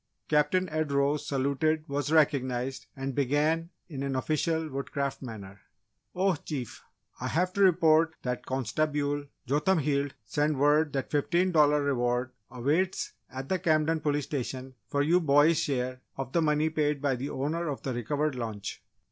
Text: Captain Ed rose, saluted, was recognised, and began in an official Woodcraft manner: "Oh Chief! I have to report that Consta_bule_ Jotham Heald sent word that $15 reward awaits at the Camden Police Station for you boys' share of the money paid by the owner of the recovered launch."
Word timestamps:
Captain 0.27 0.67
Ed 0.69 0.91
rose, 0.91 1.27
saluted, 1.27 1.87
was 1.87 2.11
recognised, 2.11 2.87
and 2.95 3.13
began 3.13 3.69
in 3.87 4.01
an 4.01 4.15
official 4.15 4.67
Woodcraft 4.67 5.21
manner: 5.21 5.61
"Oh 6.15 6.33
Chief! 6.33 6.83
I 7.19 7.27
have 7.27 7.53
to 7.53 7.61
report 7.61 8.15
that 8.23 8.43
Consta_bule_ 8.43 9.27
Jotham 9.45 9.77
Heald 9.77 10.15
sent 10.25 10.57
word 10.57 10.93
that 10.93 11.11
$15 11.11 11.85
reward 11.85 12.31
awaits 12.49 13.13
at 13.31 13.47
the 13.47 13.59
Camden 13.59 13.99
Police 13.99 14.25
Station 14.25 14.73
for 14.87 15.03
you 15.03 15.19
boys' 15.19 15.59
share 15.59 16.01
of 16.17 16.33
the 16.33 16.41
money 16.41 16.71
paid 16.71 16.99
by 16.99 17.15
the 17.15 17.29
owner 17.29 17.67
of 17.67 17.83
the 17.83 17.93
recovered 17.93 18.33
launch." 18.33 18.81